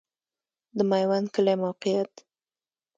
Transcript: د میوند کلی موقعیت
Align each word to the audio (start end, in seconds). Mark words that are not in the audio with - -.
د 0.77 0.79
میوند 0.89 1.27
کلی 1.35 1.55
موقعیت 1.63 2.11